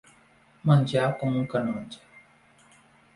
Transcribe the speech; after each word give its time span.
Menjar 0.69 1.03
com 1.19 1.37
un 1.41 1.45
canonge. 1.51 2.01